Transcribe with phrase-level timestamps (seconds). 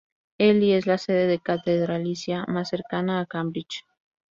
[0.39, 3.85] Ely es la sede catedralicia más cercana a Cambridge.